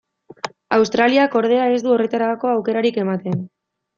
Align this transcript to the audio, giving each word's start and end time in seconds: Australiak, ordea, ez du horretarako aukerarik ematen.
Australiak, 0.77 1.35
ordea, 1.41 1.67
ez 1.75 1.83
du 1.87 1.93
horretarako 1.97 2.51
aukerarik 2.55 3.01
ematen. 3.05 3.39